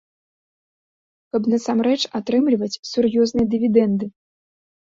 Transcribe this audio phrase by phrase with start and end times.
[1.35, 4.05] Каб насамрэч атрымліваць сур'ёзныя дывідэнды.